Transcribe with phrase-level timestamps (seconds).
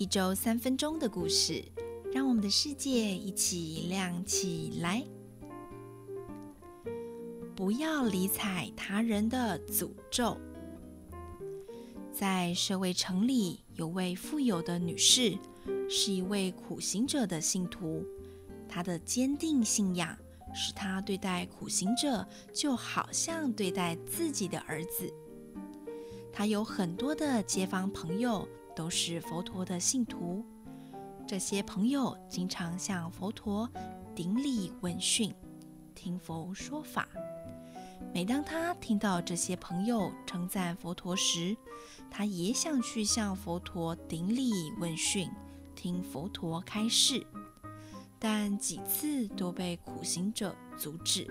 [0.00, 1.62] 一周三分钟的故事，
[2.10, 5.04] 让我们的世界一起亮起来。
[7.54, 10.38] 不要理睬他人的诅咒。
[12.14, 15.36] 在舍卫城里，有位富有的女士，
[15.86, 18.02] 是一位苦行者的信徒。
[18.66, 20.16] 她的坚定信仰
[20.54, 25.12] 使她对待苦行者，就好像对待自己的儿子。
[26.32, 30.44] 她有很多的街坊朋友，都是佛陀的信徒。
[31.26, 33.68] 这些朋友经常向佛陀
[34.14, 35.32] 顶礼问讯，
[35.94, 37.08] 听佛说法。
[38.12, 41.56] 每当他听到这些朋友称赞佛陀时，
[42.10, 45.30] 他也想去向佛陀顶礼问讯，
[45.76, 47.24] 听佛陀开示，
[48.18, 51.28] 但几次都被苦行者阻止。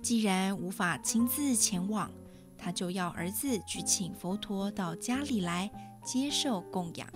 [0.00, 2.10] 既然无法亲自前往，
[2.58, 5.70] 他就要儿子去请佛陀到家里来
[6.04, 7.08] 接受供养。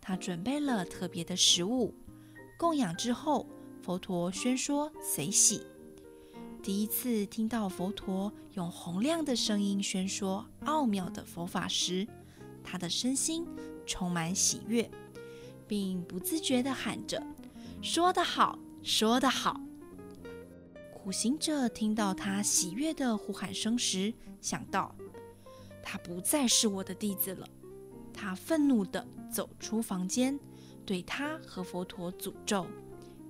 [0.00, 1.94] 他准备了特别的食物，
[2.58, 3.46] 供养之后，
[3.80, 5.62] 佛陀宣说随喜。
[6.62, 12.06] 第一次听到佛陀用洪亮的声音宣说奥妙的佛法时，
[12.62, 13.46] 他的身心
[13.86, 14.90] 充满喜悦，
[15.66, 17.20] 并不自觉地喊着
[17.82, 19.60] ：“说得好，说得好！”
[21.02, 24.94] 苦行者听到他喜悦的呼喊声时，想到
[25.82, 27.48] 他不再是我的弟子了。
[28.12, 30.38] 他愤怒地走出房间，
[30.86, 32.68] 对他和佛陀诅咒，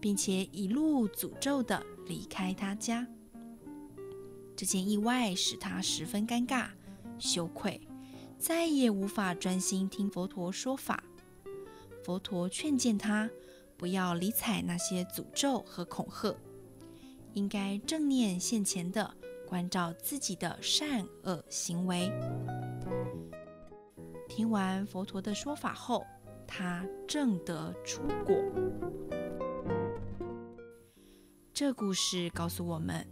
[0.03, 3.07] 并且一路诅咒地离开他家。
[4.55, 6.69] 这件意外使他十分尴尬、
[7.19, 7.81] 羞愧，
[8.39, 11.03] 再也无法专心听佛陀说法。
[12.05, 13.31] 佛陀劝谏他
[13.79, 16.37] 不要理睬那些诅咒和恐吓，
[17.35, 19.15] 应该正念现前的
[19.47, 22.11] 关照自己的善恶行为。
[24.29, 26.05] 听完佛陀的说法后，
[26.47, 28.35] 他证得出果。
[31.53, 33.07] 这故事告诉我们。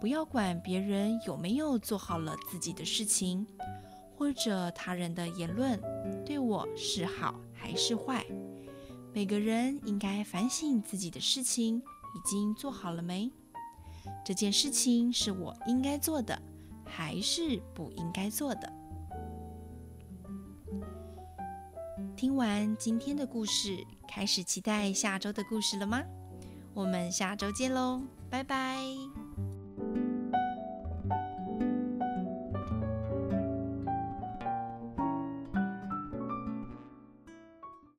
[0.00, 3.44] 不要管别人有没有做好了自己的事情，
[4.16, 5.76] 或者他人的言论
[6.24, 8.24] 对我是好还是坏。
[9.12, 13.28] 每个人应该反省自己的事情已经做好了没？
[14.24, 16.40] 这件事情是我应该做的，
[16.84, 18.72] 还是不应该做的？
[22.16, 23.76] 听完今天的故事，
[24.08, 26.02] 开始期待下周的故事了吗？
[26.74, 29.27] 我们下周见喽，拜拜。